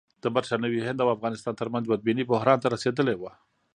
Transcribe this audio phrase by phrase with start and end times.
[0.23, 3.31] د برټانوي هند او افغانستان ترمنځ بدبیني بحران ته رسېدلې وه.